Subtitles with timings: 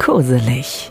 [0.00, 0.90] Koselig.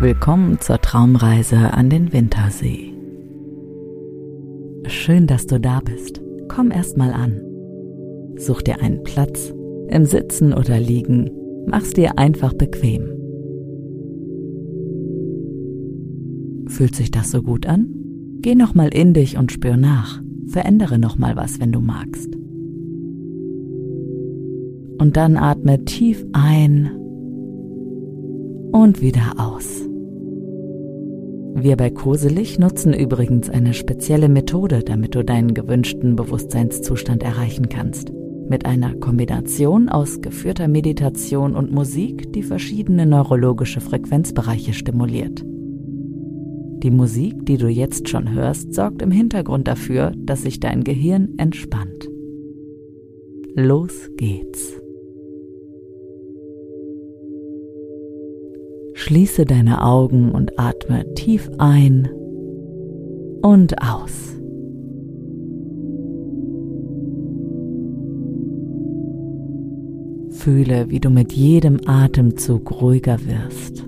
[0.00, 2.92] Willkommen zur Traumreise an den Wintersee.
[4.86, 6.20] Schön, dass du da bist.
[6.48, 7.40] Komm erst mal an.
[8.36, 9.54] Such dir einen Platz,
[9.88, 11.30] im Sitzen oder Liegen.
[11.66, 13.16] Mach's dir einfach bequem.
[16.68, 17.88] Fühlt sich das so gut an?
[18.40, 20.22] Geh noch mal in dich und spür nach.
[20.46, 22.34] Verändere noch mal was, wenn du magst.
[24.98, 26.90] Und dann atme tief ein
[28.72, 29.82] und wieder aus.
[31.54, 38.12] Wir bei Koselig nutzen übrigens eine spezielle Methode, damit du deinen gewünschten Bewusstseinszustand erreichen kannst.
[38.48, 45.44] Mit einer Kombination aus geführter Meditation und Musik, die verschiedene neurologische Frequenzbereiche stimuliert.
[46.82, 51.34] Die Musik, die du jetzt schon hörst, sorgt im Hintergrund dafür, dass sich dein Gehirn
[51.38, 52.08] entspannt.
[53.54, 54.80] Los geht's.
[58.94, 62.08] Schließe deine Augen und atme tief ein
[63.42, 64.35] und aus.
[70.46, 73.84] Fühle, wie du mit jedem Atemzug ruhiger wirst.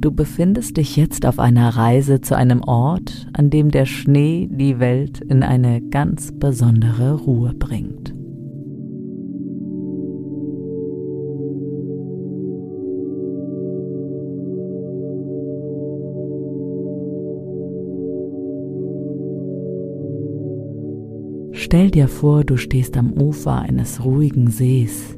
[0.00, 4.78] Du befindest dich jetzt auf einer Reise zu einem Ort, an dem der Schnee die
[4.78, 8.01] Welt in eine ganz besondere Ruhe bringt.
[21.54, 25.16] Stell dir vor, du stehst am Ufer eines ruhigen Sees,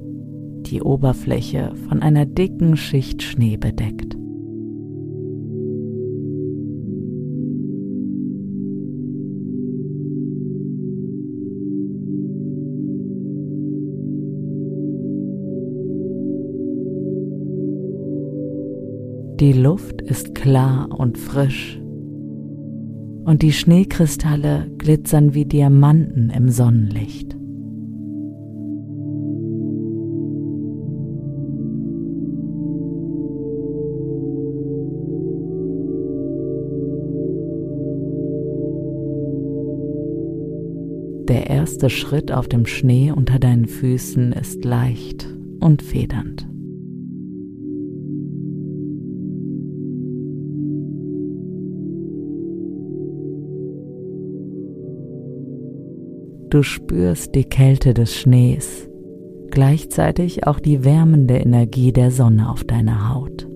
[0.66, 4.16] die Oberfläche von einer dicken Schicht Schnee bedeckt.
[19.40, 21.80] Die Luft ist klar und frisch
[23.24, 27.36] und die Schneekristalle glitzern wie Diamanten im Sonnenlicht.
[41.28, 45.26] Der erste Schritt auf dem Schnee unter deinen Füßen ist leicht
[45.60, 46.46] und federnd.
[56.50, 58.88] Du spürst die Kälte des Schnees,
[59.50, 63.48] gleichzeitig auch die wärmende Energie der Sonne auf deiner Haut.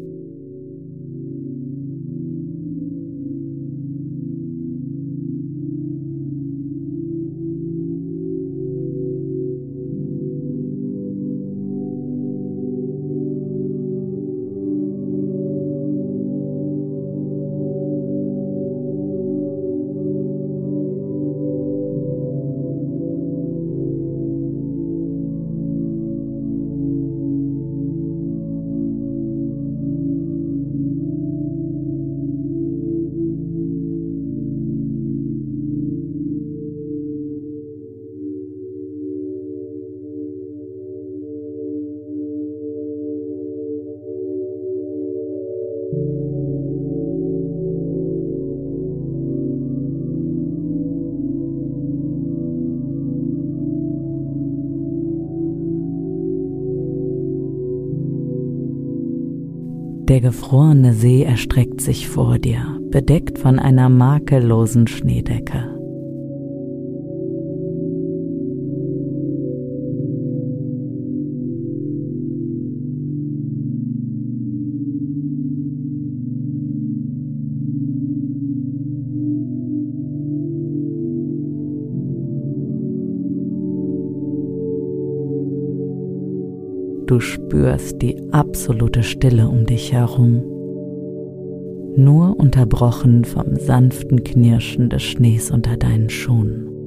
[60.09, 65.78] Der gefrorene See erstreckt sich vor dir, bedeckt von einer makellosen Schneedecke.
[87.09, 90.43] Du spürst die absolute Stille um dich herum,
[91.97, 96.78] nur unterbrochen vom sanften Knirschen des Schnees unter deinen Schuhen.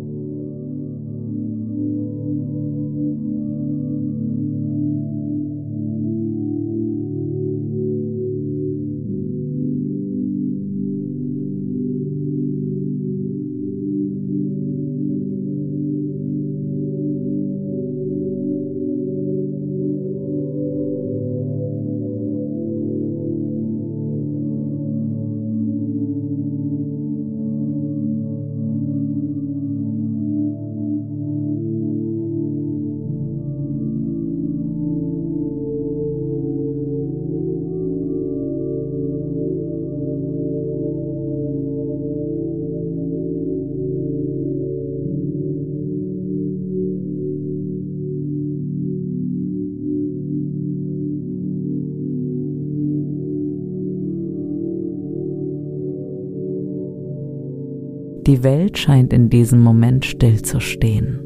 [58.31, 61.19] Die Welt scheint in diesem Moment stillzustehen,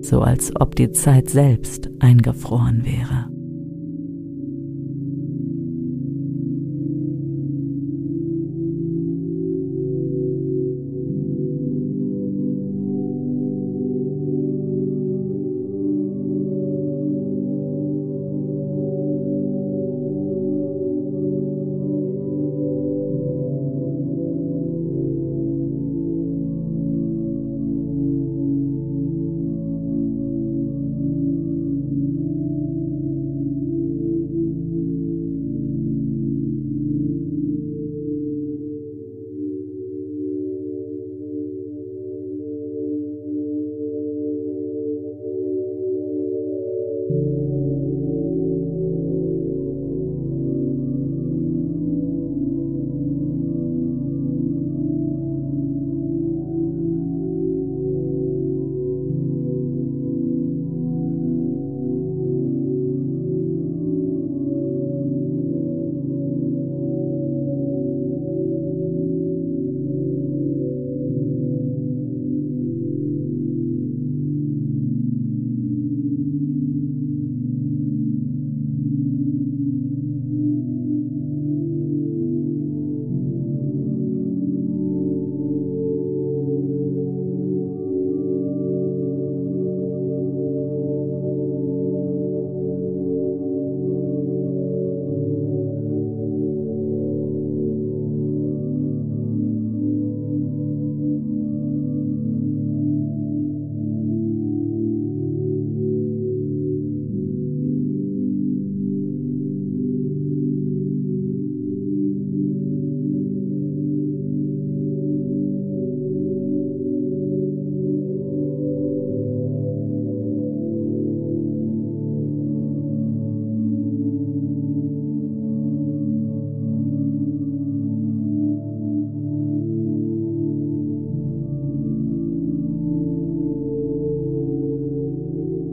[0.00, 3.29] so als ob die Zeit selbst eingefroren wäre.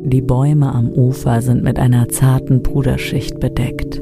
[0.08, 4.02] Die Bäume am Ufer sind mit einer zarten Puderschicht bedeckt.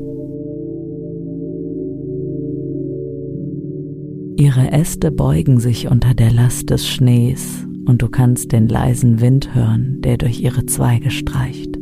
[4.38, 9.56] Ihre Äste beugen sich unter der Last des Schnees und du kannst den leisen Wind
[9.56, 11.76] hören, der durch ihre Zweige streicht.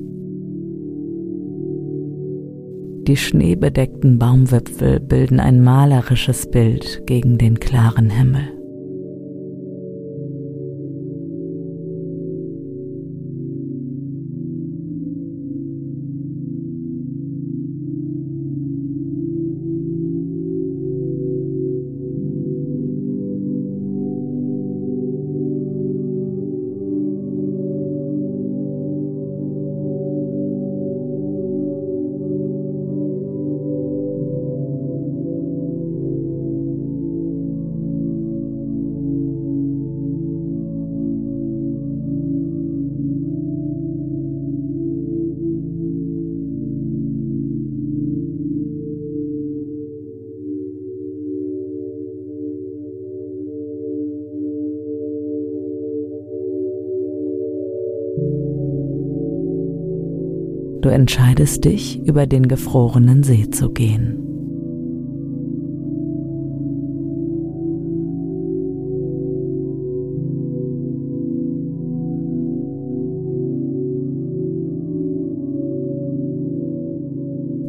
[3.05, 8.62] Die schneebedeckten Baumwipfel bilden ein malerisches Bild gegen den klaren Himmel.
[60.93, 64.19] Entscheidest dich, über den gefrorenen See zu gehen.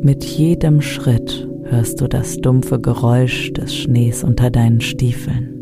[0.03, 5.54] Mit jedem Schritt hörst du das dumpfe Geräusch des Schnees unter deinen Stiefeln.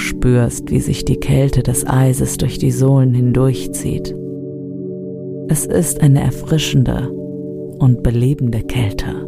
[0.00, 4.14] Spürst, wie sich die Kälte des Eises durch die Sohlen hindurchzieht.
[5.48, 7.10] Es ist eine erfrischende
[7.78, 9.26] und belebende Kälte.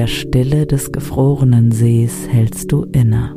[0.00, 3.36] Der Stille des gefrorenen Sees hältst du inne.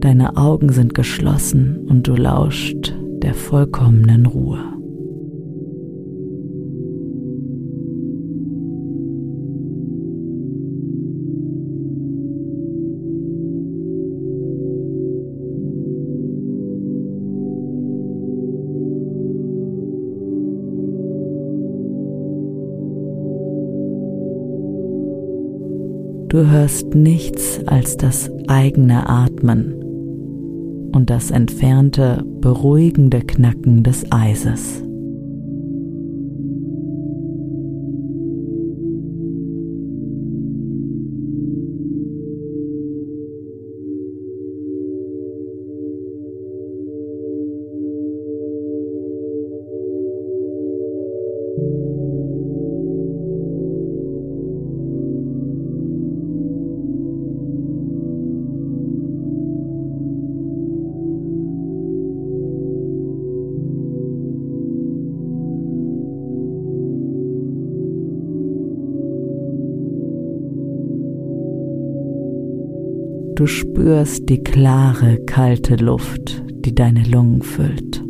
[0.00, 4.77] Deine Augen sind geschlossen und du lauscht der vollkommenen Ruhe.
[26.38, 29.74] Du hörst nichts als das eigene Atmen
[30.94, 34.84] und das entfernte, beruhigende Knacken des Eises.
[73.38, 78.02] Du spürst die klare, kalte Luft, die deine Lungen füllt.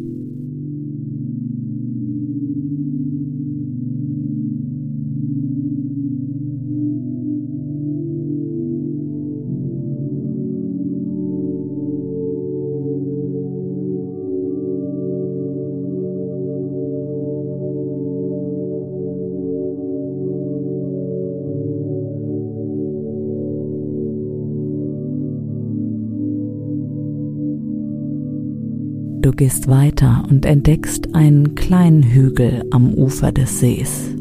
[29.21, 34.15] Du gehst weiter und entdeckst einen kleinen Hügel am Ufer des Sees.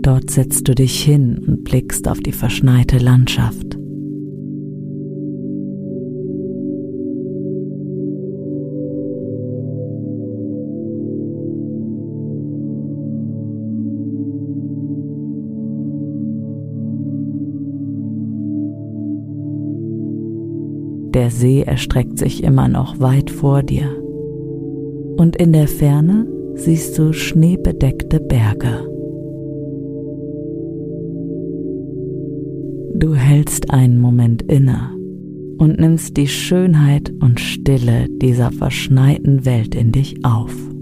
[0.00, 3.76] Dort setzt du dich hin und blickst auf die verschneite Landschaft.
[21.14, 23.88] Der See erstreckt sich immer noch weit vor dir.
[25.16, 28.90] Und in der Ferne siehst du schneebedeckte Berge.
[32.96, 34.90] Du hältst einen Moment inne
[35.58, 40.73] und nimmst die Schönheit und Stille dieser verschneiten Welt in dich auf.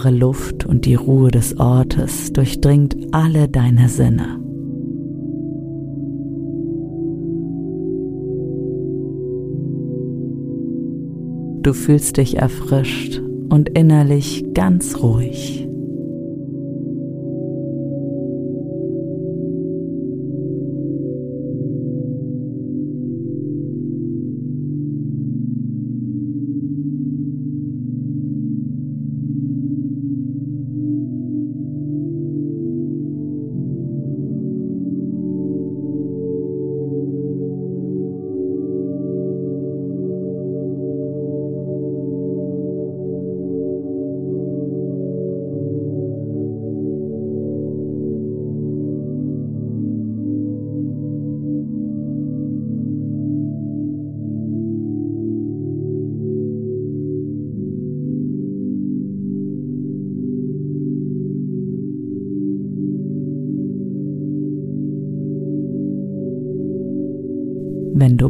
[0.00, 4.38] Klare Luft und die Ruhe des Ortes durchdringt alle deine Sinne.
[11.62, 15.69] Du fühlst dich erfrischt und innerlich ganz ruhig.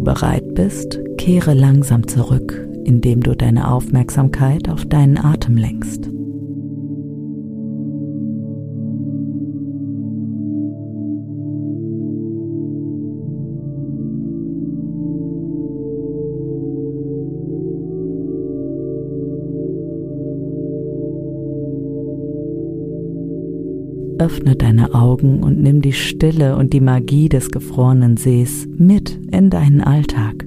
[0.01, 6.20] Bereit bist, kehre langsam zurück, indem du deine Aufmerksamkeit auf deinen Atem lenkst.
[24.21, 29.49] Öffne deine Augen und nimm die Stille und die Magie des gefrorenen Sees mit in
[29.49, 30.47] deinen Alltag.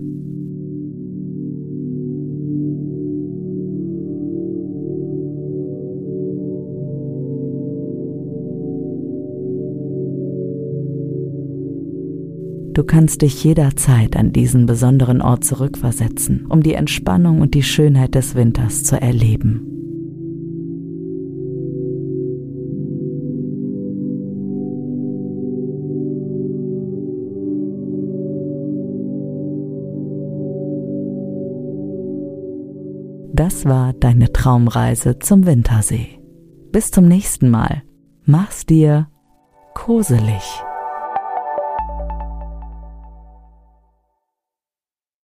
[12.74, 18.16] Du kannst dich jederzeit an diesen besonderen Ort zurückversetzen, um die Entspannung und die Schönheit
[18.16, 19.83] des Winters zu erleben.
[33.44, 36.18] Das war deine Traumreise zum Wintersee.
[36.72, 37.84] Bis zum nächsten Mal.
[38.24, 39.10] Mach's dir
[39.74, 40.64] koselig.